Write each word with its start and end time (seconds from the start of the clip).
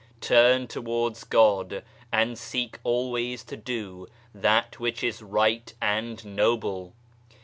Turn 0.19 0.65
towards 0.67 1.23
God, 1.23 1.83
and 2.11 2.35
seek 2.35 2.79
always 2.83 3.43
to 3.43 3.55
do 3.55 4.07
that 4.33 4.79
which 4.79 5.03
is 5.03 5.21
right 5.21 5.71
and 5.79 6.25
noble. 6.25 6.95